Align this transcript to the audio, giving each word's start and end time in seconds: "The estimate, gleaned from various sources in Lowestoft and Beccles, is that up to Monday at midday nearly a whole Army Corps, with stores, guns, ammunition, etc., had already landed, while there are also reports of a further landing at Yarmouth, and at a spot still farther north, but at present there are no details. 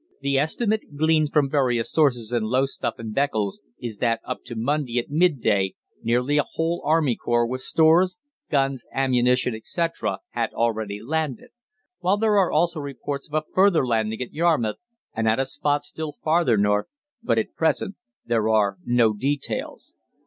"The 0.21 0.39
estimate, 0.39 0.97
gleaned 0.97 1.31
from 1.31 1.47
various 1.47 1.91
sources 1.91 2.33
in 2.33 2.41
Lowestoft 2.45 2.97
and 2.97 3.13
Beccles, 3.13 3.61
is 3.77 3.97
that 3.99 4.19
up 4.25 4.43
to 4.45 4.55
Monday 4.55 4.97
at 4.97 5.11
midday 5.11 5.75
nearly 6.01 6.39
a 6.39 6.43
whole 6.55 6.81
Army 6.83 7.15
Corps, 7.15 7.45
with 7.45 7.61
stores, 7.61 8.17
guns, 8.49 8.87
ammunition, 8.91 9.53
etc., 9.53 10.17
had 10.31 10.53
already 10.53 10.99
landed, 11.03 11.49
while 11.99 12.17
there 12.17 12.35
are 12.39 12.51
also 12.51 12.79
reports 12.79 13.29
of 13.29 13.35
a 13.35 13.45
further 13.53 13.85
landing 13.85 14.23
at 14.23 14.33
Yarmouth, 14.33 14.77
and 15.13 15.27
at 15.27 15.39
a 15.39 15.45
spot 15.45 15.83
still 15.83 16.13
farther 16.23 16.57
north, 16.57 16.89
but 17.21 17.37
at 17.37 17.53
present 17.53 17.95
there 18.25 18.49
are 18.49 18.79
no 18.83 19.13
details. 19.13 19.93